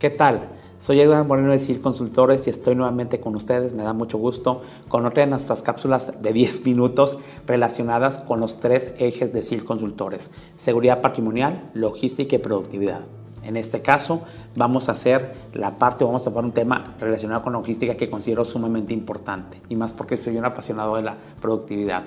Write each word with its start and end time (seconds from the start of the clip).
¿Qué 0.00 0.08
tal? 0.08 0.48
Soy 0.78 0.98
Edgar 0.98 1.26
Moreno 1.26 1.52
de 1.52 1.58
SIL 1.58 1.82
Consultores 1.82 2.46
y 2.46 2.50
estoy 2.50 2.74
nuevamente 2.74 3.20
con 3.20 3.36
ustedes. 3.36 3.74
Me 3.74 3.82
da 3.82 3.92
mucho 3.92 4.16
gusto 4.16 4.62
con 4.88 5.04
otra 5.04 5.24
de 5.24 5.28
nuestras 5.28 5.60
cápsulas 5.60 6.22
de 6.22 6.32
10 6.32 6.64
minutos 6.64 7.18
relacionadas 7.46 8.16
con 8.16 8.40
los 8.40 8.60
tres 8.60 8.94
ejes 8.98 9.34
de 9.34 9.42
SIL 9.42 9.62
Consultores: 9.62 10.30
seguridad 10.56 11.02
patrimonial, 11.02 11.70
logística 11.74 12.34
y 12.34 12.38
productividad. 12.38 13.02
En 13.42 13.58
este 13.58 13.82
caso, 13.82 14.22
vamos 14.56 14.88
a 14.88 14.92
hacer 14.92 15.34
la 15.52 15.76
parte, 15.76 16.02
vamos 16.02 16.22
a 16.22 16.30
tomar 16.30 16.46
un 16.46 16.52
tema 16.52 16.94
relacionado 16.98 17.42
con 17.42 17.52
logística 17.52 17.94
que 17.94 18.08
considero 18.08 18.46
sumamente 18.46 18.94
importante 18.94 19.60
y 19.68 19.76
más 19.76 19.92
porque 19.92 20.16
soy 20.16 20.38
un 20.38 20.46
apasionado 20.46 20.96
de 20.96 21.02
la 21.02 21.18
productividad. 21.42 22.04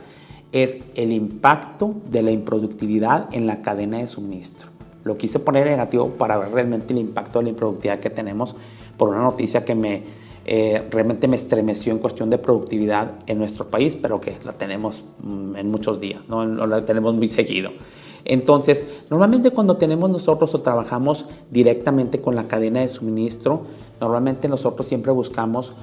Es 0.52 0.84
el 0.96 1.12
impacto 1.12 1.94
de 2.10 2.24
la 2.24 2.32
improductividad 2.32 3.28
en 3.34 3.46
la 3.46 3.62
cadena 3.62 4.00
de 4.00 4.08
suministro. 4.08 4.73
Lo 5.04 5.18
quise 5.18 5.40
poner 5.40 5.68
negativo 5.68 6.10
para 6.12 6.38
ver 6.38 6.52
realmente 6.52 6.94
el 6.94 7.00
impacto 7.00 7.40
de 7.40 7.44
la 7.44 7.50
improductividad 7.50 8.00
que 8.00 8.10
tenemos 8.10 8.56
por 8.98 9.10
una 9.10 9.22
noticia 9.22 9.66
que 9.66 9.76
me 9.76 10.24
eh, 10.46 10.86
realmente 10.92 11.30
me 11.30 11.38
estremeció 11.38 11.94
en 11.94 12.00
cuestión 12.00 12.30
de 12.30 12.38
productividad 12.38 13.14
en 13.28 13.38
nuestro 13.38 13.68
país, 13.68 13.96
pero 13.96 14.20
que 14.20 14.38
la 14.44 14.52
tenemos 14.54 15.06
mm, 15.22 15.56
en 15.56 15.72
muchos 15.72 16.02
días, 16.02 16.28
no 16.28 16.46
la 16.46 16.86
tenemos 16.86 17.16
muy 17.16 17.30
seguido. 17.30 17.72
Entonces, 18.26 18.86
normalmente 19.10 19.52
cuando 19.52 19.78
tenemos 19.78 20.10
nosotros 20.10 20.54
o 20.56 20.62
trabajamos 20.62 21.26
directamente 21.52 22.22
con 22.22 22.36
la 22.36 22.48
cadena 22.48 22.82
de 22.82 22.90
suministro, 22.90 23.64
normalmente 24.00 24.48
nosotros 24.48 24.88
siempre 24.88 25.12
buscamos 25.12 25.74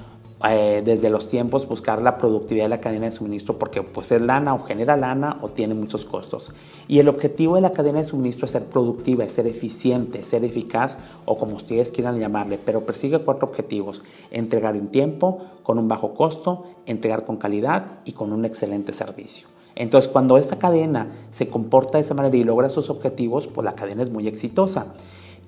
eh, 0.49 0.81
desde 0.83 1.09
los 1.09 1.29
tiempos 1.29 1.67
buscar 1.67 2.01
la 2.01 2.17
productividad 2.17 2.65
de 2.65 2.69
la 2.69 2.81
cadena 2.81 3.05
de 3.05 3.11
suministro 3.11 3.59
porque 3.59 3.83
pues 3.83 4.11
es 4.11 4.21
lana 4.21 4.53
o 4.55 4.63
genera 4.63 4.97
lana 4.97 5.37
o 5.41 5.49
tiene 5.49 5.73
muchos 5.73 6.05
costos. 6.05 6.51
Y 6.87 6.99
el 6.99 7.07
objetivo 7.07 7.55
de 7.55 7.61
la 7.61 7.73
cadena 7.73 7.99
de 7.99 8.05
suministro 8.05 8.45
es 8.45 8.51
ser 8.51 8.65
productiva, 8.65 9.23
es 9.23 9.31
ser 9.31 9.47
eficiente, 9.47 10.25
ser 10.25 10.43
eficaz 10.43 10.97
o 11.25 11.37
como 11.37 11.55
ustedes 11.55 11.91
quieran 11.91 12.19
llamarle, 12.19 12.59
pero 12.63 12.85
persigue 12.85 13.19
cuatro 13.19 13.47
objetivos. 13.47 14.03
Entregar 14.31 14.75
en 14.75 14.87
tiempo, 14.87 15.39
con 15.63 15.77
un 15.77 15.87
bajo 15.87 16.13
costo, 16.13 16.65
entregar 16.85 17.23
con 17.23 17.37
calidad 17.37 17.99
y 18.05 18.13
con 18.13 18.33
un 18.33 18.45
excelente 18.45 18.93
servicio. 18.93 19.47
Entonces, 19.75 20.11
cuando 20.11 20.37
esta 20.37 20.59
cadena 20.59 21.11
se 21.29 21.47
comporta 21.47 21.97
de 21.97 22.03
esa 22.03 22.13
manera 22.13 22.35
y 22.35 22.43
logra 22.43 22.69
sus 22.69 22.89
objetivos, 22.89 23.47
pues 23.47 23.63
la 23.63 23.75
cadena 23.75 24.03
es 24.03 24.09
muy 24.09 24.27
exitosa. 24.27 24.87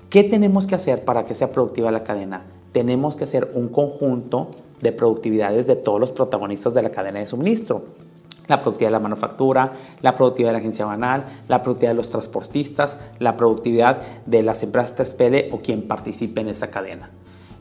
¿Qué 0.09 0.23
tenemos 0.23 0.67
que 0.67 0.75
hacer 0.75 1.03
para 1.05 1.25
que 1.25 1.33
sea 1.33 1.51
productiva 1.51 1.91
la 1.91 2.03
cadena? 2.03 2.45
Tenemos 2.71 3.15
que 3.15 3.23
hacer 3.23 3.51
un 3.55 3.67
conjunto 3.67 4.49
de 4.83 4.91
productividades 4.91 5.65
de 5.65 5.75
todos 5.75 5.99
los 5.99 6.11
protagonistas 6.11 6.73
de 6.73 6.83
la 6.83 6.91
cadena 6.91 7.19
de 7.19 7.27
suministro. 7.27 7.85
La 8.47 8.61
productividad 8.61 8.89
de 8.89 8.93
la 8.93 8.99
manufactura, 8.99 9.71
la 10.01 10.15
productividad 10.15 10.49
de 10.49 10.53
la 10.53 10.59
agencia 10.59 10.85
banal, 10.85 11.23
la 11.47 11.63
productividad 11.63 11.93
de 11.93 11.97
los 11.97 12.09
transportistas, 12.09 12.99
la 13.19 13.37
productividad 13.37 14.01
de 14.25 14.43
las 14.43 14.61
empresas 14.61 14.95
TSPL 14.95 15.53
o 15.53 15.61
quien 15.61 15.87
participe 15.87 16.41
en 16.41 16.49
esa 16.49 16.69
cadena. 16.69 17.09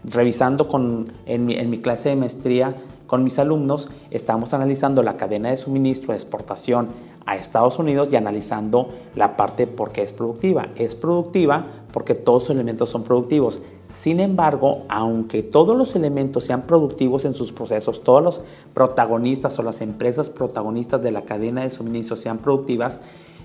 Revisando 0.05 0.67
con, 0.67 1.13
en 1.27 1.71
mi 1.71 1.79
clase 1.79 2.09
de 2.09 2.17
maestría 2.17 2.75
con 3.07 3.23
mis 3.23 3.39
alumnos, 3.39 3.91
estamos 4.11 4.55
analizando 4.55 5.03
la 5.03 5.19
cadena 5.19 5.51
de 5.51 5.59
suministro 5.59 6.13
de 6.13 6.17
exportación 6.17 6.89
a 7.27 7.37
Estados 7.37 7.79
Unidos 7.79 8.13
y 8.13 8.17
analizando 8.17 8.89
la 9.15 9.37
parte 9.37 9.67
por 9.67 9.93
qué 9.93 10.03
es 10.03 10.13
productiva. 10.13 10.69
Es 10.77 10.95
productiva 10.95 11.65
porque 11.93 12.15
todos 12.15 12.45
sus 12.45 12.51
elementos 12.51 12.91
son 12.91 13.05
productivos. 13.05 13.61
Sin 13.93 14.21
embargo, 14.21 14.85
aunque 14.89 15.43
todos 15.43 15.77
los 15.77 15.95
elementos 15.95 16.45
sean 16.45 16.63
productivos 16.63 17.25
en 17.25 17.35
sus 17.35 17.53
procesos, 17.53 18.03
todos 18.03 18.23
los 18.23 18.41
protagonistas 18.73 19.59
o 19.59 19.63
las 19.63 19.83
empresas 19.83 20.31
protagonistas 20.31 21.03
de 21.03 21.13
la 21.13 21.23
cadena 21.23 21.63
de 21.63 21.71
suministro 21.71 22.17
sean 22.17 22.39
productivas, 22.39 23.01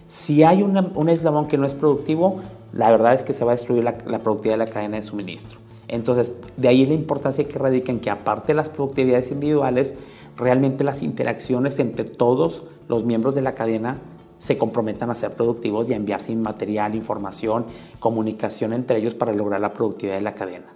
si 0.07 0.43
hay 0.43 0.63
un 0.63 1.09
eslabón 1.09 1.47
que 1.47 1.57
no 1.57 1.65
es 1.65 1.73
productivo, 1.73 2.37
la 2.73 2.91
verdad 2.91 3.13
es 3.13 3.23
que 3.23 3.33
se 3.33 3.45
va 3.45 3.51
a 3.51 3.55
destruir 3.55 3.83
la, 3.83 3.97
productividad 3.97 4.55
de 4.55 4.65
la 4.65 4.71
cadena 4.71 4.97
de 4.97 5.03
suministro. 5.03 5.59
Entonces, 5.87 6.33
de 6.57 6.67
ahí 6.67 6.85
la 6.85 6.93
importancia 6.93 7.47
que 7.47 7.57
radica 7.57 7.91
en 7.91 7.99
que 7.99 8.09
aparte 8.09 8.47
de 8.47 8.55
las 8.55 8.69
productividades 8.69 9.31
individuales, 9.31 9.95
realmente 10.35 10.83
las 10.83 11.01
interacciones 11.01 11.79
entre 11.79 12.03
todos 12.03 12.63
los 12.87 13.05
miembros 13.05 13.35
de 13.35 13.41
la 13.41 13.55
cadena 13.55 13.97
se 14.37 14.57
comprometan 14.57 15.09
a 15.09 15.15
ser 15.15 15.33
productivos 15.33 15.89
y 15.89 15.93
a 15.93 15.95
enviarse 15.95 16.35
material, 16.35 16.93
información, 16.93 17.65
comunicación 17.99 18.73
entre 18.73 18.99
ellos 18.99 19.15
para 19.15 19.33
lograr 19.33 19.61
la 19.61 19.73
productividad 19.73 20.15
de 20.15 20.21
la 20.21 20.35
cadena. 20.35 20.67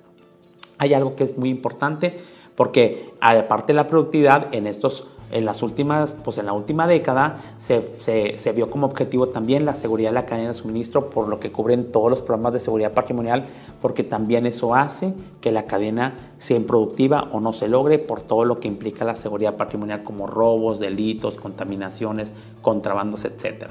Hay 0.79 0.93
algo 0.93 1.15
que 1.15 1.23
es 1.23 1.37
muy 1.37 1.49
importante 1.49 2.17
porque 2.55 3.13
aparte 3.19 3.73
de 3.73 3.77
la 3.77 3.87
productividad 3.87 4.53
en 4.53 4.67
estos 4.67 5.07
en 5.31 5.45
las 5.45 5.63
últimas, 5.63 6.15
pues 6.23 6.37
en 6.37 6.45
la 6.45 6.53
última 6.53 6.87
década 6.87 7.37
se, 7.57 7.81
se, 8.37 8.51
vio 8.51 8.69
como 8.69 8.85
objetivo 8.85 9.27
también 9.27 9.65
la 9.65 9.73
seguridad 9.73 10.09
de 10.09 10.15
la 10.15 10.25
cadena 10.25 10.49
de 10.49 10.53
suministro, 10.53 11.09
por 11.09 11.29
lo 11.29 11.39
que 11.39 11.51
cubren 11.51 11.91
todos 11.91 12.09
los 12.09 12.21
programas 12.21 12.53
de 12.53 12.59
seguridad 12.59 12.91
patrimonial, 12.91 13.45
porque 13.81 14.03
también 14.03 14.45
eso 14.45 14.75
hace 14.75 15.13
que 15.39 15.51
la 15.51 15.65
cadena 15.65 16.33
sea 16.37 16.57
improductiva 16.57 17.29
o 17.31 17.39
no 17.39 17.53
se 17.53 17.67
logre 17.67 17.97
por 17.97 18.21
todo 18.21 18.45
lo 18.45 18.59
que 18.59 18.67
implica 18.67 19.05
la 19.05 19.15
seguridad 19.15 19.55
patrimonial, 19.55 20.03
como 20.03 20.27
robos, 20.27 20.79
delitos, 20.79 21.37
contaminaciones, 21.37 22.33
contrabandos, 22.61 23.25
etc. 23.25 23.67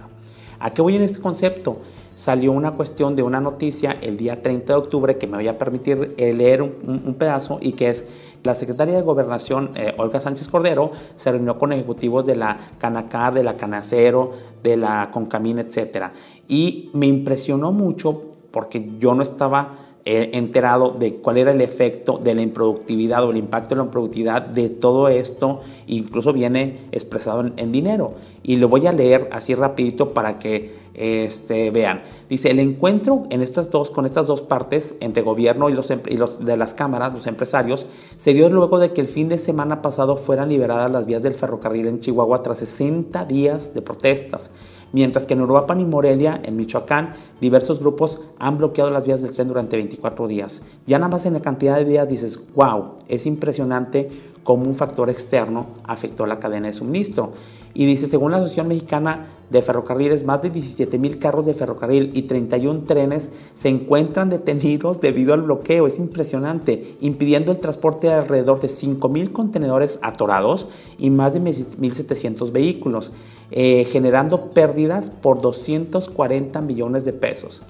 ¿A 0.59 0.71
qué 0.71 0.83
voy 0.83 0.97
en 0.97 1.03
este 1.03 1.21
concepto? 1.21 1.79
Salió 2.21 2.53
una 2.53 2.73
cuestión 2.73 3.17
de 3.17 3.23
una 3.23 3.41
noticia 3.41 3.97
el 4.03 4.19
día 4.19 4.43
30 4.43 4.75
de 4.75 4.79
octubre 4.79 5.17
que 5.17 5.27
me 5.27 5.39
voy 5.39 5.49
a 5.49 5.57
permitir 5.57 6.15
leer 6.19 6.61
un, 6.61 7.17
pedazo 7.19 7.57
y 7.63 7.73
que 7.73 7.89
es 7.89 8.11
la 8.43 8.55
secretaria 8.55 8.95
de 8.95 9.01
Gobernación, 9.01 9.71
eh, 9.75 9.95
Olga 9.97 10.21
Sánchez 10.21 10.49
Cordero, 10.49 10.91
se 11.17 11.33
reunió 11.33 11.57
con 11.57 11.73
ejecutivos 11.73 12.27
de 12.27 12.37
la 12.37 12.59
Canacar, 12.77 13.33
de 13.33 13.43
la 13.43 13.57
Canacero, 13.57 14.33
de 14.63 14.77
la 14.77 15.09
Concamina, 15.11 15.63
etc. 15.63 16.09
Y 16.47 16.91
me 16.93 17.07
impresionó 17.07 17.73
mucho 17.73 18.21
porque 18.51 18.91
yo 18.99 19.15
no 19.15 19.23
estaba 19.23 19.79
eh, 20.05 20.33
enterado 20.35 20.91
de 20.91 21.15
cuál 21.15 21.39
era 21.39 21.53
el 21.53 21.63
efecto 21.63 22.19
de 22.23 22.35
la 22.35 22.43
improductividad 22.43 23.25
o 23.25 23.31
el 23.31 23.39
impacto 23.39 23.71
de 23.71 23.77
la 23.77 23.85
improductividad 23.85 24.43
de 24.43 24.69
todo 24.69 25.09
esto, 25.09 25.61
incluso 25.87 26.35
viene 26.35 26.81
expresado 26.93 27.41
en, 27.41 27.55
en 27.57 27.73
dinero. 27.73 28.13
Y 28.43 28.57
lo 28.57 28.69
voy 28.69 28.87
a 28.87 28.93
leer 28.93 29.31
así 29.33 29.55
rapidito 29.55 30.13
para 30.13 30.39
que 30.39 30.90
este, 30.95 31.71
vean, 31.71 32.03
dice, 32.29 32.51
el 32.51 32.59
encuentro 32.59 33.25
en 33.31 33.43
estas 33.43 33.71
dos, 33.71 33.91
con 33.91 34.07
estas 34.07 34.27
dos 34.27 34.43
partes, 34.43 34.95
entre 35.01 35.23
gobierno 35.23 35.69
y 35.69 35.73
los, 35.73 35.91
y 35.91 36.17
los 36.17 36.45
de 36.45 36.57
las 36.57 36.75
cámaras, 36.75 37.13
los 37.13 37.27
empresarios, 37.27 37.87
se 38.17 38.35
dio 38.35 38.49
luego 38.51 38.79
de 38.79 38.93
que 38.93 39.01
el 39.01 39.09
fin 39.09 39.29
de 39.29 39.39
semana 39.39 39.83
pasado 39.83 40.17
fueran 40.17 40.49
liberadas 40.49 40.91
las 40.91 41.07
vías 41.07 41.23
del 41.23 41.35
ferrocarril 41.35 41.87
en 41.87 42.01
Chihuahua 42.01 42.43
tras 42.43 42.59
60 42.59 43.25
días 43.25 43.75
de 43.75 43.83
protestas. 43.83 44.51
Mientras 44.93 45.25
que 45.25 45.35
en 45.35 45.43
Uruapan 45.43 45.81
y 45.81 45.85
Morelia, 45.85 46.41
en 46.43 46.57
Michoacán, 46.57 47.15
diversos 47.41 47.79
grupos 47.79 48.21
han 48.39 48.59
bloqueado 48.59 48.91
las 48.91 49.07
vías 49.07 49.23
del 49.23 49.33
tren 49.33 49.47
durante 49.47 49.77
24 49.77 50.27
días. 50.27 50.63
Ya 50.87 50.99
nada 50.99 51.13
más 51.13 51.27
en 51.27 51.35
la 51.35 51.43
cantidad 51.43 51.77
de 51.77 51.85
días 51.85 52.09
dices, 52.09 52.41
wow, 52.55 52.95
es 53.09 53.27
impresionante 53.27 54.11
cómo 54.43 54.65
un 54.65 54.75
factor 54.75 55.09
externo 55.09 55.67
afectó 55.85 56.27
la 56.27 56.41
cadena 56.41 56.67
de 56.67 56.73
suministro. 56.73 57.33
Y 57.73 57.87
dice, 57.87 58.09
según 58.09 58.33
la 58.33 58.39
Asociación 58.39 58.69
Mexicana 58.69 59.29
de 59.51 59.63
Ferrocarriles, 59.63 60.25
más 60.25 60.43
de 60.43 60.51
17 60.51 60.99
mil 60.99 61.19
carros 61.19 61.47
de 61.47 61.55
ferrocarril 61.55 62.11
y 62.15 62.23
31 62.23 62.85
trenes 62.85 63.31
se 63.55 63.69
encuentran 63.69 64.29
detenidos 64.29 65.01
debido 65.01 65.35
al 65.35 65.43
bloqueo. 65.43 65.87
Es 65.87 65.99
impresionante, 65.99 66.97
impidiendo 67.01 67.53
el 67.53 67.59
transporte 67.59 68.09
de 68.09 68.15
alrededor 68.15 68.61
de 68.61 68.69
5 68.69 69.09
mil 69.09 69.33
contenedores 69.33 69.99
atorados 70.03 70.69
y 70.99 71.11
más 71.11 71.35
de 71.35 71.41
1.700 71.41 72.53
vehículos, 72.53 73.13
eh, 73.51 73.85
generando 73.85 74.51
pérdidas 74.51 75.11
por 75.11 75.41
240 75.41 76.61
millones 76.61 77.05
de 77.05 77.13
pesos. 77.13 77.63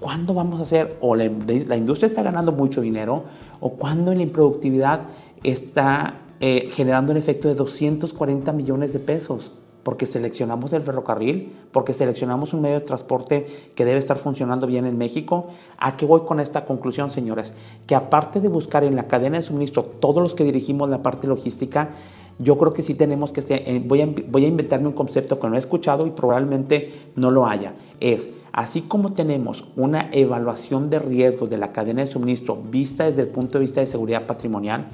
¿Cuándo 0.00 0.32
vamos 0.32 0.60
a 0.60 0.62
hacer? 0.62 0.96
O 1.00 1.14
la, 1.14 1.30
la 1.66 1.76
industria 1.76 2.06
está 2.06 2.22
ganando 2.22 2.52
mucho 2.52 2.80
dinero, 2.80 3.24
o 3.60 3.74
cuándo 3.74 4.14
la 4.14 4.22
improductividad 4.22 5.02
está 5.42 6.20
eh, 6.40 6.68
generando 6.72 7.12
un 7.12 7.18
efecto 7.18 7.48
de 7.48 7.54
240 7.54 8.52
millones 8.52 8.92
de 8.92 8.98
pesos, 8.98 9.52
porque 9.82 10.06
seleccionamos 10.06 10.72
el 10.72 10.82
ferrocarril, 10.82 11.52
porque 11.72 11.94
seleccionamos 11.94 12.52
un 12.52 12.62
medio 12.62 12.80
de 12.80 12.84
transporte 12.84 13.46
que 13.74 13.84
debe 13.84 13.98
estar 13.98 14.18
funcionando 14.18 14.66
bien 14.66 14.86
en 14.86 14.98
México. 14.98 15.48
¿A 15.78 15.96
qué 15.96 16.06
voy 16.06 16.22
con 16.22 16.40
esta 16.40 16.64
conclusión, 16.64 17.10
señores? 17.10 17.54
Que 17.86 17.94
aparte 17.94 18.40
de 18.40 18.48
buscar 18.48 18.84
en 18.84 18.96
la 18.96 19.06
cadena 19.06 19.38
de 19.38 19.42
suministro 19.42 19.84
todos 19.84 20.22
los 20.22 20.34
que 20.34 20.44
dirigimos 20.44 20.88
la 20.90 21.02
parte 21.02 21.26
logística, 21.26 21.90
yo 22.38 22.56
creo 22.56 22.72
que 22.72 22.82
sí 22.82 22.94
tenemos 22.94 23.32
que, 23.32 23.42
eh, 23.48 23.82
voy 23.84 24.00
a, 24.00 24.08
voy 24.28 24.46
a 24.46 24.48
inventarme 24.48 24.88
un 24.88 24.94
concepto 24.94 25.38
que 25.38 25.48
no 25.48 25.56
he 25.56 25.58
escuchado 25.58 26.06
y 26.06 26.10
probablemente 26.10 27.10
no 27.16 27.30
lo 27.30 27.46
haya. 27.46 27.74
Es, 28.00 28.32
así 28.52 28.80
como 28.80 29.12
tenemos 29.12 29.66
una 29.76 30.08
evaluación 30.12 30.88
de 30.88 31.00
riesgos 31.00 31.50
de 31.50 31.58
la 31.58 31.72
cadena 31.72 32.00
de 32.00 32.06
suministro 32.06 32.56
vista 32.56 33.04
desde 33.04 33.22
el 33.22 33.28
punto 33.28 33.58
de 33.58 33.64
vista 33.64 33.80
de 33.80 33.86
seguridad 33.86 34.26
patrimonial, 34.26 34.88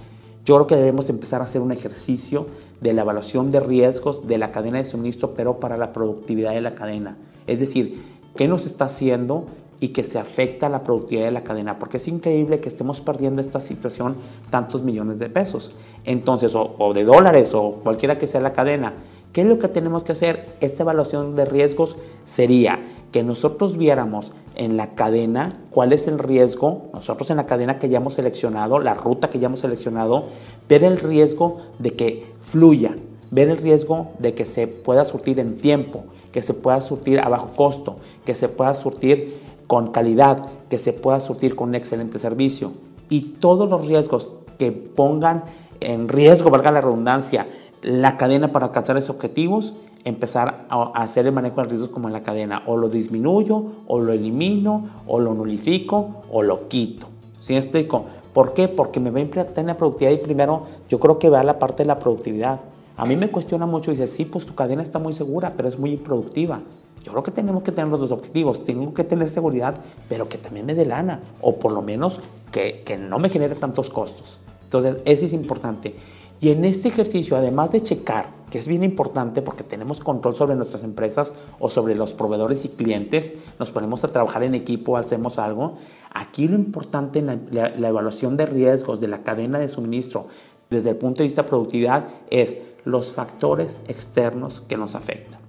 yo 0.47 0.55
creo 0.55 0.67
que 0.69 0.77
debemos 0.77 1.11
empezar 1.11 1.41
a 1.41 1.45
hacer 1.45 1.61
un 1.61 1.73
ejercicio 1.73 2.47
de 2.81 2.93
la 2.93 3.03
evaluación 3.03 3.51
de 3.51 3.59
riesgos 3.59 4.29
de 4.29 4.39
la 4.39 4.53
cadena 4.53 4.79
de 4.79 4.85
suministro, 4.85 5.35
pero 5.35 5.59
para 5.59 5.77
la 5.77 5.93
productividad 5.93 6.53
de 6.53 6.61
la 6.61 6.77
cadena. 6.77 7.17
Es 7.49 7.59
decir, 7.59 8.01
¿qué 8.37 8.47
nos 8.47 8.65
está 8.65 8.85
haciendo 8.85 9.47
y 9.81 9.89
que 9.89 10.05
se 10.05 10.21
afecta 10.21 10.67
a 10.67 10.71
la 10.71 10.85
productividad 10.85 11.25
de 11.25 11.33
la 11.33 11.43
cadena? 11.43 11.81
Porque 11.81 11.97
es 11.97 12.07
increíble 12.07 12.61
que 12.61 12.69
estemos 12.69 13.01
perdiendo 13.01 13.41
esta 13.41 13.61
situación 13.61 14.15
tantos 14.49 14.83
millones 14.83 15.19
de 15.19 15.29
pesos. 15.29 15.73
Entonces, 16.05 16.55
o, 16.55 16.77
o 16.79 16.95
de 16.95 17.03
dólares 17.03 17.53
o 17.53 17.81
cualquiera 17.83 18.17
que 18.17 18.29
sea 18.29 18.41
la 18.41 18.53
cadena. 18.53 18.95
¿Qué 19.33 19.41
es 19.41 19.49
lo 19.49 19.59
que 19.59 19.67
tenemos 19.67 20.05
que 20.05 20.13
hacer? 20.13 20.47
Esta 20.61 20.85
evaluación 20.85 21.35
de 21.35 21.45
riesgos 21.45 21.97
sería 22.25 22.79
que 23.17 23.23
nosotros 23.23 23.79
viéramos 23.79 24.33
en 24.57 24.77
la 24.77 24.95
cadena 24.95 25.59
cuál 25.71 25.95
es 25.95 26.07
el 26.07 26.19
riesgo, 26.19 26.91
nosotros 26.93 27.31
en 27.31 27.39
la 27.39 27.47
cadena 27.47 27.79
que 27.79 27.89
ya 27.89 27.97
hemos 27.97 28.13
seleccionado, 28.13 28.79
la 28.79 28.93
ruta 28.93 29.31
que 29.31 29.39
ya 29.39 29.47
hemos 29.47 29.61
seleccionado, 29.61 30.25
ver 30.69 30.85
el 30.85 31.01
riesgo 31.01 31.63
de 31.79 31.95
que 31.95 32.35
fluya, 32.43 32.95
ver 33.31 33.49
el 33.49 33.57
riesgo 33.57 34.09
de 34.19 34.35
que 34.35 34.45
se 34.45 34.67
pueda 34.67 35.07
surtir 35.07 35.41
en 35.41 35.55
tiempo, 35.55 36.05
que 36.31 36.43
se 36.43 36.53
pueda 36.53 36.79
surtir 36.83 37.19
a 37.21 37.31
bajo 37.31 37.49
costo, 37.57 37.97
que 38.27 38.35
se 38.35 38.51
pueda 38.51 38.75
surtir 38.75 39.41
con 39.67 39.93
calidad, 39.93 40.51
que 40.69 40.77
se 40.77 40.93
pueda 40.93 41.19
surtir 41.19 41.57
con 41.57 41.71
un 41.71 41.75
excelente 41.75 42.19
servicio. 42.19 42.73
Y 43.09 43.39
todos 43.41 43.67
los 43.71 43.89
riesgos 43.89 44.29
que 44.59 44.73
pongan 44.73 45.45
en 45.81 46.09
riesgo, 46.09 46.51
valga 46.51 46.71
la 46.71 46.83
redundancia, 46.83 47.47
la 47.81 48.19
cadena 48.19 48.53
para 48.53 48.67
alcanzar 48.67 48.99
esos 48.99 49.09
objetivos, 49.09 49.73
empezar 50.07 50.67
a 50.71 51.03
hacer 51.03 51.27
el 51.27 51.33
manejo 51.33 51.61
de 51.61 51.69
riesgos 51.69 51.91
como 51.91 52.09
en 52.09 52.13
la 52.15 52.23
cadena. 52.23 52.63
O 52.67 52.77
lo 52.77 52.89
disminuyo, 52.89 53.65
o 53.87 54.01
lo 54.01 54.13
elimino, 54.13 54.87
o 55.07 55.19
lo 55.19 55.35
nulifico, 55.35 56.23
o 56.31 56.43
lo 56.43 56.69
quito. 56.69 57.09
¿Sí 57.41 57.53
me 57.53 57.59
explico? 57.59 58.07
¿Por 58.33 58.55
qué? 58.55 58.69
Porque 58.69 59.01
me 59.01 59.11
va 59.11 59.19
a 59.19 59.23
impactar 59.23 59.59
en 59.59 59.67
la 59.67 59.77
productividad 59.77 60.13
y 60.13 60.19
primero 60.19 60.63
yo 60.89 61.01
creo 61.01 61.19
que 61.19 61.29
va 61.29 61.41
a 61.41 61.45
la 61.45 61.59
parte 61.59 61.83
de 61.83 61.89
la 61.89 61.99
productividad. 61.99 62.61
A 62.97 63.05
mí 63.05 63.17
me 63.17 63.31
cuestiona 63.31 63.67
mucho 63.67 63.91
y 63.91 63.95
dice, 63.95 64.07
sí, 64.07 64.25
pues 64.25 64.47
tu 64.47 64.55
cadena 64.55 64.83
está 64.83 64.99
muy 64.99 65.13
segura, 65.13 65.55
pero 65.57 65.69
es 65.69 65.79
muy 65.79 65.91
improductiva. 65.91 66.61
Yo 67.03 67.13
creo 67.13 67.25
que 67.25 67.31
tenemos 67.31 67.63
que 67.63 67.73
tener 67.73 67.91
los 67.91 68.01
dos 68.01 68.13
objetivos. 68.13 68.63
Tengo 68.63 68.95
que 68.95 69.05
tener 69.05 69.29
seguridad, 69.29 69.75
pero 70.09 70.29
que 70.29 70.39
también 70.39 70.67
me 70.67 70.75
dé 70.75 70.87
lana. 70.87 71.21
O 71.41 71.57
por 71.57 71.73
lo 71.73 71.83
menos 71.83 72.21
que, 72.53 72.83
que 72.85 72.97
no 72.97 73.19
me 73.19 73.29
genere 73.29 73.55
tantos 73.55 73.91
costos. 73.91 74.39
Entonces, 74.65 74.99
eso 75.05 75.27
es 75.27 75.33
importante. 75.33 75.95
Y 76.41 76.51
en 76.51 76.65
este 76.65 76.89
ejercicio, 76.89 77.37
además 77.37 77.71
de 77.71 77.83
checar, 77.83 78.36
que 78.51 78.59
es 78.59 78.69
bien 78.69 78.85
importante 78.85 79.43
porque 79.43 79.65
tenemos 79.65 80.01
control 80.01 80.35
sobre 80.35 80.55
nuestras 80.55 80.85
empresas 80.85 81.33
o 81.59 81.69
sobre 81.69 81.95
los 81.95 82.15
proveedores 82.15 82.65
y 82.65 82.69
clientes, 82.69 83.35
nos 83.59 83.71
ponemos 83.71 84.05
a 84.05 84.09
trabajar 84.09 84.43
en 84.43 84.55
equipo, 84.55 84.97
hacemos 84.97 85.39
algo, 85.39 85.79
aquí 86.13 86.49
lo 86.49 86.55
importante 86.55 87.19
en 87.19 87.49
la, 87.51 87.71
la 87.71 87.89
evaluación 87.89 88.37
de 88.37 88.47
riesgos 88.47 89.01
de 89.01 89.09
la 89.09 89.23
cadena 89.23 89.59
de 89.59 89.69
suministro 89.69 90.29
desde 90.71 90.91
el 90.91 90.97
punto 90.97 91.19
de 91.19 91.25
vista 91.25 91.43
de 91.43 91.49
productividad 91.49 92.09
es 92.31 92.59
los 92.85 93.13
factores 93.13 93.83
externos 93.89 94.63
que 94.69 94.77
nos 94.77 94.95
afectan. 94.95 95.41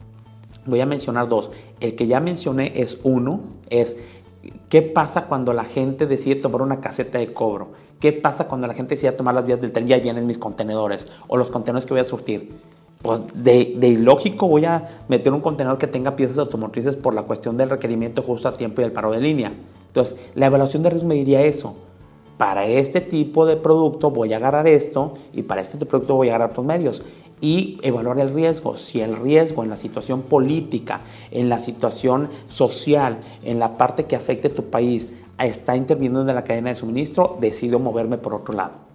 Voy 0.66 0.82
a 0.82 0.86
mencionar 0.86 1.30
dos. 1.30 1.52
El 1.80 1.96
que 1.96 2.08
ya 2.08 2.20
mencioné 2.20 2.74
es 2.76 3.00
uno, 3.04 3.42
es 3.70 3.98
qué 4.70 4.82
pasa 4.82 5.26
cuando 5.28 5.54
la 5.54 5.64
gente 5.64 6.08
decide 6.08 6.36
tomar 6.36 6.62
una 6.62 6.82
caseta 6.82 7.20
de 7.20 7.34
cobro. 7.34 7.70
¿Qué 8.00 8.12
pasa 8.12 8.48
cuando 8.48 8.68
la 8.68 8.74
gente 8.74 8.96
decide 8.96 9.12
tomar 9.14 9.34
las 9.34 9.46
vías 9.46 9.62
del 9.62 9.72
tren? 9.72 9.88
Ya 9.88 9.98
vienen 10.00 10.26
mis 10.26 10.38
contenedores 10.38 11.08
o 11.28 11.38
los 11.38 11.50
contenedores 11.50 11.86
que 11.86 11.94
voy 11.94 12.02
a 12.02 12.04
surtir. 12.04 12.60
Pues 13.02 13.24
de, 13.34 13.76
de 13.78 13.88
ilógico 13.90 14.48
voy 14.48 14.66
a 14.66 15.04
meter 15.08 15.32
un 15.32 15.42
contenedor 15.42 15.78
que 15.78 15.88
tenga 15.88 16.16
piezas 16.16 16.40
automotrices 16.40 16.96
por 16.96 17.14
la 17.14 17.24
cuestión 17.24 17.58
del 17.58 17.70
requerimiento 17.70 18.22
justo 18.24 18.48
a 18.48 18.54
tiempo 18.54 18.82
y 18.82 18.86
el 18.86 18.92
paro 18.92 19.12
de 19.12 19.22
línea. 19.22 19.54
Entonces, 19.88 20.18
la 20.36 20.48
evaluación 20.48 20.84
de 20.84 20.90
riesgo 20.90 21.08
me 21.08 21.16
diría 21.16 21.44
eso. 21.44 21.76
Para 22.38 22.68
este 22.68 23.02
tipo 23.02 23.46
de 23.46 23.58
producto 23.58 24.12
voy 24.12 24.34
a 24.34 24.38
agarrar 24.38 24.68
esto 24.68 25.16
y 25.34 25.44
para 25.44 25.62
este 25.62 25.84
producto 25.86 26.16
voy 26.16 26.30
a 26.30 26.32
agarrar 26.32 26.52
otros 26.52 26.66
medios 26.66 27.02
y 27.42 27.80
evaluar 27.82 28.20
el 28.20 28.34
riesgo. 28.34 28.78
Si 28.78 29.02
el 29.02 29.16
riesgo 29.16 29.64
en 29.64 29.70
la 29.70 29.76
situación 29.76 30.22
política, 30.22 31.02
en 31.32 31.50
la 31.50 31.60
situación 31.60 32.30
social, 32.48 33.20
en 33.44 33.60
la 33.60 33.78
parte 33.78 34.06
que 34.06 34.16
afecte 34.16 34.50
tu 34.50 34.66
país, 34.66 35.12
está 35.40 35.76
interviniendo 35.76 36.22
en 36.22 36.36
la 36.36 36.44
cadena 36.44 36.70
de 36.70 36.76
suministro, 36.76 37.38
decido 37.40 37.80
moverme 37.80 38.18
por 38.18 38.34
otro 38.36 38.54
lado. 38.54 38.87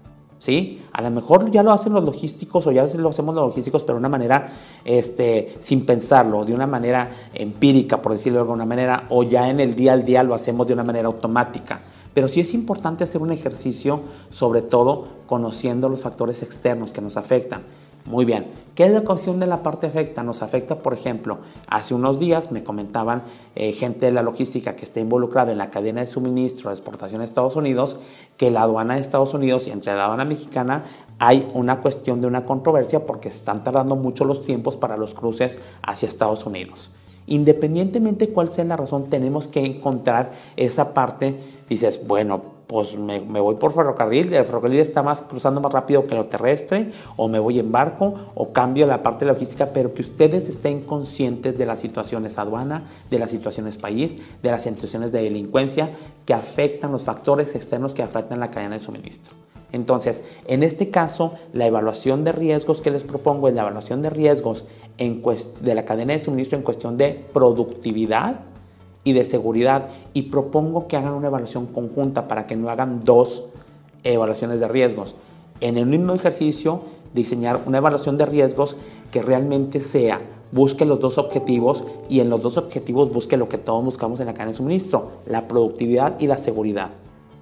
¿Sí? 0.42 0.82
A 0.92 1.00
lo 1.02 1.12
mejor 1.12 1.52
ya 1.52 1.62
lo 1.62 1.70
hacen 1.70 1.92
los 1.92 2.02
logísticos 2.02 2.66
o 2.66 2.72
ya 2.72 2.84
lo 2.84 3.10
hacemos 3.10 3.32
los 3.32 3.46
logísticos, 3.46 3.84
pero 3.84 3.94
de 3.94 4.00
una 4.00 4.08
manera 4.08 4.48
este, 4.84 5.54
sin 5.60 5.86
pensarlo, 5.86 6.44
de 6.44 6.52
una 6.52 6.66
manera 6.66 7.12
empírica, 7.32 8.02
por 8.02 8.10
decirlo 8.10 8.38
de 8.38 8.42
alguna 8.42 8.64
manera, 8.64 9.06
o 9.10 9.22
ya 9.22 9.48
en 9.48 9.60
el 9.60 9.76
día 9.76 9.92
al 9.92 10.04
día 10.04 10.24
lo 10.24 10.34
hacemos 10.34 10.66
de 10.66 10.72
una 10.72 10.82
manera 10.82 11.06
automática. 11.06 11.82
Pero 12.12 12.26
sí 12.26 12.40
es 12.40 12.54
importante 12.54 13.04
hacer 13.04 13.22
un 13.22 13.30
ejercicio, 13.30 14.00
sobre 14.30 14.62
todo 14.62 15.06
conociendo 15.28 15.88
los 15.88 16.00
factores 16.00 16.42
externos 16.42 16.92
que 16.92 17.00
nos 17.00 17.16
afectan. 17.16 17.62
Muy 18.04 18.24
bien, 18.24 18.46
¿qué 18.74 18.84
es 18.84 18.90
la 18.90 19.02
cuestión 19.02 19.38
de 19.38 19.46
la 19.46 19.62
parte 19.62 19.86
afecta? 19.86 20.24
Nos 20.24 20.42
afecta, 20.42 20.80
por 20.80 20.92
ejemplo, 20.92 21.38
hace 21.68 21.94
unos 21.94 22.18
días 22.18 22.50
me 22.50 22.64
comentaban 22.64 23.22
eh, 23.54 23.72
gente 23.72 24.06
de 24.06 24.12
la 24.12 24.22
logística 24.22 24.74
que 24.74 24.84
está 24.84 24.98
involucrada 24.98 25.52
en 25.52 25.58
la 25.58 25.70
cadena 25.70 26.00
de 26.00 26.08
suministro 26.08 26.68
de 26.68 26.74
exportación 26.74 27.20
a 27.20 27.24
Estados 27.24 27.54
Unidos, 27.54 27.98
que 28.36 28.50
la 28.50 28.62
aduana 28.62 28.94
de 28.94 29.00
Estados 29.00 29.34
Unidos 29.34 29.68
y 29.68 29.70
entre 29.70 29.94
la 29.94 30.06
aduana 30.06 30.24
mexicana 30.24 30.84
hay 31.20 31.48
una 31.54 31.80
cuestión 31.80 32.20
de 32.20 32.26
una 32.26 32.44
controversia 32.44 33.06
porque 33.06 33.28
están 33.28 33.62
tardando 33.62 33.94
mucho 33.94 34.24
los 34.24 34.44
tiempos 34.44 34.76
para 34.76 34.96
los 34.96 35.14
cruces 35.14 35.60
hacia 35.82 36.08
Estados 36.08 36.44
Unidos. 36.44 36.90
Independientemente 37.26 38.28
cuál 38.28 38.50
sea 38.50 38.64
la 38.64 38.76
razón, 38.76 39.10
tenemos 39.10 39.48
que 39.48 39.64
encontrar 39.64 40.32
esa 40.56 40.94
parte. 40.94 41.38
Dices, 41.68 42.06
bueno, 42.06 42.42
pues 42.72 42.96
me, 42.96 43.20
voy 43.20 43.56
por 43.56 43.72
ferrocarril, 43.72 44.32
el 44.32 44.46
ferrocarril 44.46 44.80
está 44.80 45.02
más 45.02 45.20
cruzando 45.20 45.60
más 45.60 45.72
rápido 45.72 46.06
que 46.06 46.14
lo 46.14 46.24
terrestre, 46.24 46.90
o 47.16 47.28
me 47.28 47.38
voy 47.38 47.58
en 47.58 47.70
barco, 47.70 48.14
o 48.34 48.52
cambio 48.54 48.86
la 48.86 49.02
parte 49.02 49.26
logística, 49.26 49.74
pero 49.74 49.92
que 49.92 50.00
ustedes 50.00 50.48
estén 50.48 50.80
conscientes 50.80 51.58
de 51.58 51.66
las 51.66 51.80
situaciones 51.80 52.38
aduana, 52.38 52.84
de 53.10 53.18
las 53.18 53.30
situaciones 53.30 53.76
país, 53.76 54.16
de 54.42 54.50
las 54.50 54.62
situaciones 54.62 55.12
de 55.12 55.22
delincuencia 55.22 55.90
que 56.24 56.32
afectan 56.32 56.92
los 56.92 57.02
factores 57.02 57.54
externos 57.54 57.92
que 57.92 58.02
afectan 58.02 58.40
la 58.40 58.50
cadena 58.50 58.76
de 58.76 58.80
suministro. 58.80 59.34
Entonces, 59.72 60.22
en 60.46 60.62
este 60.62 60.90
caso, 60.90 61.34
la 61.52 61.66
evaluación 61.66 62.24
de 62.24 62.32
riesgos 62.32 62.80
que 62.80 62.90
les 62.90 63.04
propongo 63.04 63.48
es 63.48 63.54
la 63.54 63.62
evaluación 63.62 64.02
de 64.02 64.10
riesgos 64.10 64.64
en 64.98 65.22
de 65.60 65.74
la 65.74 65.84
cadena 65.84 66.12
de 66.12 66.18
suministro 66.18 66.58
en 66.58 66.64
cuestión 66.64 66.96
de 66.96 67.24
productividad, 67.32 68.40
y 69.04 69.12
de 69.12 69.24
seguridad 69.24 69.88
y 70.14 70.22
propongo 70.22 70.86
que 70.86 70.96
hagan 70.96 71.14
una 71.14 71.28
evaluación 71.28 71.66
conjunta 71.66 72.28
para 72.28 72.46
que 72.46 72.56
no 72.56 72.70
hagan 72.70 73.00
dos 73.00 73.44
evaluaciones 74.04 74.60
de 74.60 74.68
riesgos. 74.68 75.14
En 75.60 75.78
el 75.78 75.86
mismo 75.86 76.14
ejercicio, 76.14 76.82
diseñar 77.14 77.62
una 77.66 77.78
evaluación 77.78 78.16
de 78.16 78.26
riesgos 78.26 78.76
que 79.10 79.22
realmente 79.22 79.80
sea, 79.80 80.20
busque 80.50 80.84
los 80.84 81.00
dos 81.00 81.18
objetivos 81.18 81.84
y 82.08 82.20
en 82.20 82.30
los 82.30 82.42
dos 82.42 82.56
objetivos 82.56 83.12
busque 83.12 83.36
lo 83.36 83.48
que 83.48 83.58
todos 83.58 83.84
buscamos 83.84 84.20
en 84.20 84.26
la 84.26 84.34
cadena 84.34 84.52
de 84.52 84.56
suministro, 84.56 85.10
la 85.26 85.48
productividad 85.48 86.18
y 86.20 86.26
la 86.26 86.38
seguridad 86.38 86.90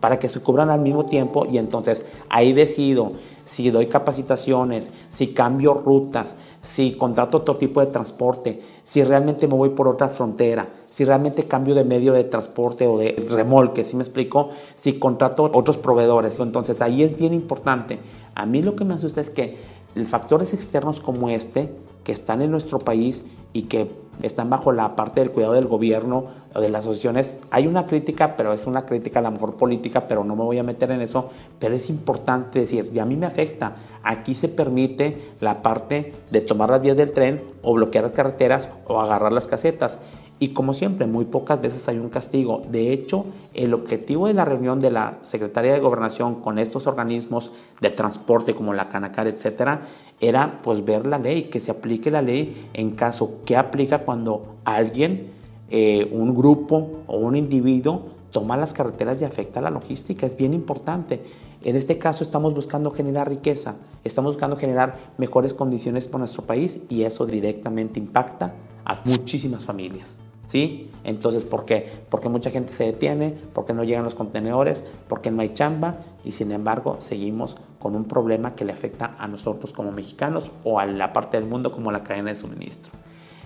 para 0.00 0.19
que 0.19 0.29
se 0.29 0.41
cubran 0.41 0.70
al 0.70 0.81
mismo 0.81 1.05
tiempo 1.05 1.47
y 1.47 1.58
entonces 1.58 2.05
ahí 2.29 2.52
decido 2.52 3.12
si 3.44 3.70
doy 3.70 3.87
capacitaciones, 3.87 4.93
si 5.08 5.29
cambio 5.29 5.75
rutas, 5.75 6.37
si 6.62 6.92
contrato 6.92 7.38
otro 7.38 7.57
tipo 7.57 7.80
de 7.80 7.88
transporte, 7.88 8.62
si 8.85 9.02
realmente 9.02 9.49
me 9.49 9.54
voy 9.54 9.71
por 9.71 9.88
otra 9.88 10.09
frontera, 10.09 10.69
si 10.88 11.04
realmente 11.04 11.45
cambio 11.45 11.75
de 11.75 11.85
medio 11.85 12.12
de 12.12 12.25
transporte 12.25 12.87
o 12.87 12.97
de 12.99 13.16
remolque, 13.28 13.83
si 13.83 13.97
me 13.97 14.02
explico, 14.02 14.50
si 14.76 15.00
contrato 15.00 15.50
otros 15.52 15.78
proveedores. 15.78 16.38
Entonces 16.38 16.80
ahí 16.80 17.02
es 17.02 17.16
bien 17.16 17.35
importante. 17.35 17.99
A 18.35 18.47
mí 18.47 18.62
lo 18.62 18.76
que 18.76 18.85
me 18.85 18.95
asusta 18.95 19.21
es 19.21 19.30
que 19.30 19.59
factores 20.04 20.54
externos 20.54 21.00
como 21.00 21.28
este, 21.28 21.75
que 22.04 22.12
están 22.12 22.42
en 22.42 22.50
nuestro 22.50 22.78
país 22.78 23.25
y 23.52 23.62
que 23.62 23.90
están 24.22 24.50
bajo 24.50 24.72
la 24.72 24.96
parte 24.96 25.20
del 25.20 25.30
cuidado 25.30 25.54
del 25.54 25.66
gobierno 25.66 26.26
o 26.54 26.60
de 26.60 26.68
las 26.68 26.84
asociaciones. 26.84 27.38
Hay 27.50 27.66
una 27.66 27.86
crítica, 27.86 28.36
pero 28.36 28.52
es 28.52 28.66
una 28.66 28.86
crítica 28.86 29.20
a 29.20 29.22
lo 29.22 29.30
mejor 29.30 29.54
política, 29.54 30.08
pero 30.08 30.24
no 30.24 30.36
me 30.36 30.44
voy 30.44 30.58
a 30.58 30.62
meter 30.62 30.90
en 30.90 31.00
eso. 31.00 31.28
Pero 31.58 31.74
es 31.74 31.88
importante 31.90 32.60
decir, 32.60 32.90
y 32.92 32.98
a 32.98 33.04
mí 33.04 33.16
me 33.16 33.26
afecta. 33.26 33.76
Aquí 34.02 34.34
se 34.34 34.48
permite 34.48 35.30
la 35.40 35.62
parte 35.62 36.14
de 36.30 36.40
tomar 36.40 36.70
las 36.70 36.82
vías 36.82 36.96
del 36.96 37.12
tren 37.12 37.42
o 37.62 37.74
bloquear 37.74 38.04
las 38.04 38.12
carreteras 38.12 38.68
o 38.86 39.00
agarrar 39.00 39.32
las 39.32 39.46
casetas. 39.46 39.98
Y 40.42 40.54
como 40.54 40.72
siempre, 40.72 41.06
muy 41.06 41.26
pocas 41.26 41.60
veces 41.60 41.86
hay 41.90 41.98
un 41.98 42.08
castigo. 42.08 42.62
De 42.70 42.94
hecho, 42.94 43.26
el 43.52 43.74
objetivo 43.74 44.26
de 44.26 44.32
la 44.32 44.46
reunión 44.46 44.80
de 44.80 44.90
la 44.90 45.18
Secretaría 45.22 45.74
de 45.74 45.80
Gobernación 45.80 46.36
con 46.36 46.58
estos 46.58 46.86
organismos 46.86 47.52
de 47.82 47.90
transporte 47.90 48.54
como 48.54 48.72
la 48.72 48.88
Canacar, 48.88 49.26
etcétera, 49.26 49.82
era 50.20 50.60
pues 50.62 50.84
ver 50.84 51.06
la 51.06 51.18
ley, 51.18 51.44
que 51.44 51.60
se 51.60 51.70
aplique 51.70 52.10
la 52.10 52.22
ley 52.22 52.68
en 52.74 52.92
caso 52.92 53.38
que 53.44 53.56
aplica 53.56 54.00
cuando 54.00 54.56
alguien, 54.64 55.30
eh, 55.70 56.08
un 56.12 56.34
grupo 56.34 57.02
o 57.06 57.18
un 57.18 57.36
individuo 57.36 58.10
toma 58.30 58.56
las 58.56 58.72
carreteras 58.72 59.20
y 59.20 59.24
afecta 59.24 59.60
la 59.60 59.70
logística. 59.70 60.26
Es 60.26 60.36
bien 60.36 60.54
importante. 60.54 61.20
En 61.62 61.76
este 61.76 61.98
caso 61.98 62.24
estamos 62.24 62.54
buscando 62.54 62.90
generar 62.90 63.28
riqueza, 63.28 63.76
estamos 64.04 64.32
buscando 64.32 64.56
generar 64.56 64.96
mejores 65.18 65.52
condiciones 65.52 66.06
para 66.06 66.20
nuestro 66.20 66.44
país 66.44 66.80
y 66.88 67.02
eso 67.02 67.26
directamente 67.26 68.00
impacta 68.00 68.54
a 68.84 69.00
muchísimas 69.04 69.64
familias. 69.64 70.18
¿Sí? 70.50 70.90
Entonces, 71.04 71.45
¿por 71.45 71.64
qué? 71.64 71.88
Porque 72.09 72.28
mucha 72.28 72.50
gente 72.50 72.73
se 72.73 72.83
detiene, 72.83 73.38
porque 73.52 73.73
no 73.73 73.85
llegan 73.85 74.02
los 74.02 74.16
contenedores, 74.16 74.83
porque 75.07 75.30
no 75.30 75.42
hay 75.42 75.54
chamba 75.54 75.99
y 76.25 76.33
sin 76.33 76.50
embargo 76.50 76.97
seguimos 76.99 77.57
con 77.78 77.95
un 77.95 78.04
problema 78.04 78.57
que 78.57 78.64
le 78.64 78.73
afecta 78.73 79.14
a 79.16 79.28
nosotros 79.28 79.73
como 79.73 79.92
mexicanos 79.92 80.50
o 80.64 80.80
a 80.80 80.87
la 80.87 81.12
parte 81.12 81.38
del 81.38 81.49
mundo 81.49 81.71
como 81.71 81.92
la 81.92 82.02
cadena 82.02 82.30
de 82.30 82.37
suministro. 82.37 82.90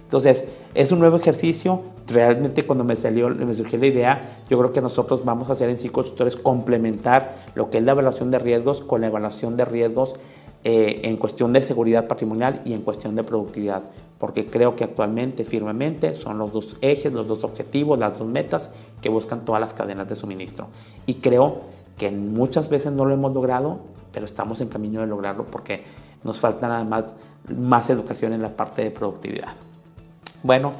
Entonces, 0.00 0.48
es 0.72 0.92
un 0.92 1.00
nuevo 1.00 1.18
ejercicio. 1.18 1.82
Realmente 2.06 2.64
cuando 2.64 2.84
me 2.84 2.96
salió, 2.96 3.28
me 3.28 3.54
surgió 3.54 3.78
la 3.78 3.86
idea, 3.86 4.38
yo 4.48 4.58
creo 4.58 4.72
que 4.72 4.80
nosotros 4.80 5.26
vamos 5.26 5.50
a 5.50 5.52
hacer 5.52 5.68
en 5.68 5.76
consultores 5.88 6.36
complementar 6.36 7.36
lo 7.54 7.68
que 7.68 7.78
es 7.78 7.84
la 7.84 7.92
evaluación 7.92 8.30
de 8.30 8.38
riesgos 8.38 8.80
con 8.80 9.02
la 9.02 9.08
evaluación 9.08 9.58
de 9.58 9.66
riesgos 9.66 10.16
eh, 10.64 11.02
en 11.04 11.18
cuestión 11.18 11.52
de 11.52 11.60
seguridad 11.60 12.06
patrimonial 12.06 12.62
y 12.64 12.72
en 12.72 12.80
cuestión 12.80 13.14
de 13.14 13.24
productividad 13.24 13.82
porque 14.24 14.46
creo 14.46 14.74
que 14.74 14.84
actualmente, 14.84 15.44
firmemente, 15.44 16.14
son 16.14 16.38
los 16.38 16.50
dos 16.50 16.78
ejes, 16.80 17.12
los 17.12 17.28
dos 17.28 17.44
objetivos, 17.44 17.98
las 17.98 18.18
dos 18.18 18.26
metas 18.26 18.70
que 19.02 19.10
buscan 19.10 19.44
todas 19.44 19.60
las 19.60 19.74
cadenas 19.74 20.08
de 20.08 20.14
suministro. 20.14 20.68
Y 21.04 21.16
creo 21.16 21.60
que 21.98 22.10
muchas 22.10 22.70
veces 22.70 22.90
no 22.90 23.04
lo 23.04 23.12
hemos 23.12 23.34
logrado, 23.34 23.80
pero 24.12 24.24
estamos 24.24 24.62
en 24.62 24.68
camino 24.68 25.02
de 25.02 25.08
lograrlo 25.08 25.44
porque 25.44 25.84
nos 26.22 26.40
falta 26.40 26.68
nada 26.68 26.84
más 26.84 27.14
más 27.54 27.90
educación 27.90 28.32
en 28.32 28.40
la 28.40 28.56
parte 28.56 28.82
de 28.82 28.90
productividad. 28.90 29.52
Bueno, 30.42 30.72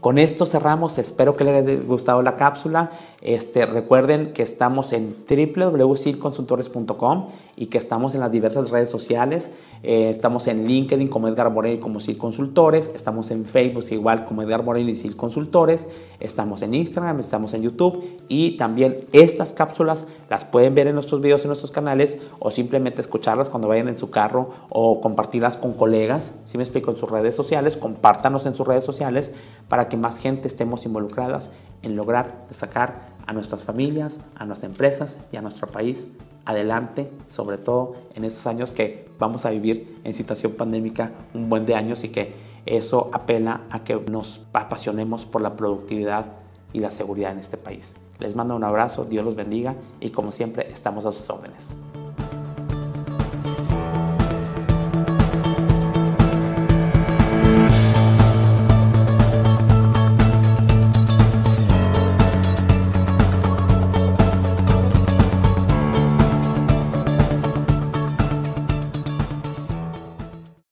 con 0.00 0.16
esto 0.16 0.46
cerramos, 0.46 0.96
espero 0.96 1.36
que 1.36 1.44
les 1.44 1.66
haya 1.66 1.78
gustado 1.82 2.22
la 2.22 2.36
cápsula. 2.36 2.92
Este, 3.26 3.66
recuerden 3.66 4.32
que 4.32 4.44
estamos 4.44 4.92
en 4.92 5.16
www.circonsultores.com 5.28 7.26
y 7.56 7.66
que 7.66 7.78
estamos 7.78 8.14
en 8.14 8.20
las 8.20 8.30
diversas 8.30 8.70
redes 8.70 8.88
sociales. 8.88 9.50
Eh, 9.82 10.10
estamos 10.10 10.46
en 10.46 10.64
LinkedIn 10.64 11.08
como 11.08 11.26
Edgar 11.26 11.50
Morel 11.50 11.80
como 11.80 11.98
CIL 11.98 12.18
Consultores, 12.18 12.92
estamos 12.94 13.32
en 13.32 13.44
Facebook 13.44 13.84
igual 13.90 14.26
como 14.26 14.42
Edgar 14.42 14.62
Morel 14.62 14.88
y 14.88 14.94
CIL 14.94 15.16
Consultores, 15.16 15.88
estamos 16.20 16.62
en 16.62 16.74
Instagram, 16.74 17.18
estamos 17.18 17.52
en 17.54 17.62
YouTube 17.62 18.04
y 18.28 18.56
también 18.56 19.00
estas 19.12 19.52
cápsulas 19.52 20.06
las 20.30 20.44
pueden 20.44 20.76
ver 20.76 20.86
en 20.86 20.94
nuestros 20.94 21.20
videos 21.20 21.42
en 21.42 21.48
nuestros 21.48 21.72
canales 21.72 22.18
o 22.38 22.52
simplemente 22.52 23.00
escucharlas 23.00 23.50
cuando 23.50 23.66
vayan 23.66 23.88
en 23.88 23.98
su 23.98 24.10
carro 24.10 24.50
o 24.68 25.00
compartirlas 25.00 25.56
con 25.56 25.72
colegas, 25.72 26.36
si 26.44 26.58
me 26.58 26.62
explico, 26.62 26.92
en 26.92 26.96
sus 26.96 27.10
redes 27.10 27.34
sociales, 27.34 27.76
compártanos 27.76 28.46
en 28.46 28.54
sus 28.54 28.68
redes 28.68 28.84
sociales 28.84 29.32
para 29.68 29.88
que 29.88 29.96
más 29.96 30.20
gente 30.20 30.46
estemos 30.46 30.86
involucradas 30.86 31.50
en 31.82 31.96
lograr 31.96 32.46
sacar 32.50 33.16
a 33.26 33.32
nuestras 33.32 33.64
familias, 33.64 34.20
a 34.36 34.46
nuestras 34.46 34.70
empresas 34.70 35.18
y 35.32 35.36
a 35.36 35.42
nuestro 35.42 35.66
país 35.66 36.08
adelante, 36.44 37.10
sobre 37.26 37.58
todo 37.58 37.96
en 38.14 38.24
estos 38.24 38.46
años 38.46 38.72
que 38.72 39.08
vamos 39.18 39.44
a 39.44 39.50
vivir 39.50 40.00
en 40.04 40.14
situación 40.14 40.52
pandémica 40.52 41.10
un 41.34 41.48
buen 41.48 41.66
de 41.66 41.74
años 41.74 42.04
y 42.04 42.08
que 42.08 42.34
eso 42.66 43.10
apela 43.12 43.62
a 43.70 43.84
que 43.84 43.96
nos 44.10 44.42
apasionemos 44.52 45.26
por 45.26 45.42
la 45.42 45.56
productividad 45.56 46.26
y 46.72 46.80
la 46.80 46.90
seguridad 46.90 47.32
en 47.32 47.38
este 47.38 47.56
país. 47.56 47.96
Les 48.18 48.34
mando 48.34 48.56
un 48.56 48.64
abrazo, 48.64 49.04
Dios 49.04 49.24
los 49.24 49.34
bendiga 49.34 49.74
y 50.00 50.10
como 50.10 50.32
siempre 50.32 50.68
estamos 50.70 51.04
a 51.04 51.12
sus 51.12 51.28
órdenes. 51.28 51.74